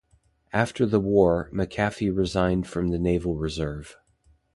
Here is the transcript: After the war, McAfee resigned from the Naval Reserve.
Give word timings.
After 0.51 0.87
the 0.87 0.99
war, 0.99 1.51
McAfee 1.53 2.11
resigned 2.17 2.65
from 2.65 2.87
the 2.89 2.97
Naval 2.97 3.35
Reserve. 3.35 3.97